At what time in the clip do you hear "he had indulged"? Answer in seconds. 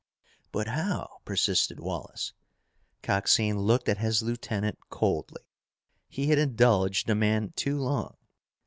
6.09-7.05